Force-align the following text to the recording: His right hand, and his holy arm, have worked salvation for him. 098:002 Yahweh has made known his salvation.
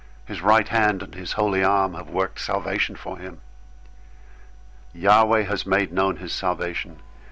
His 0.25 0.41
right 0.41 0.67
hand, 0.67 1.03
and 1.03 1.13
his 1.13 1.33
holy 1.33 1.63
arm, 1.63 1.93
have 1.93 2.09
worked 2.09 2.39
salvation 2.41 2.95
for 2.95 3.19
him. 3.19 3.39
098:002 4.95 5.01
Yahweh 5.03 5.43
has 5.43 5.67
made 5.67 5.93
known 5.93 6.17
his 6.17 6.33
salvation. 6.33 7.03